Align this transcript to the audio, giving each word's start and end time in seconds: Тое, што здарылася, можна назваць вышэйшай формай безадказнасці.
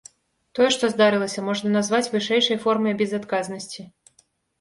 Тое, 0.59 0.67
што 0.75 0.85
здарылася, 0.93 1.43
можна 1.49 1.73
назваць 1.73 2.11
вышэйшай 2.13 2.57
формай 2.65 2.95
безадказнасці. 3.03 3.87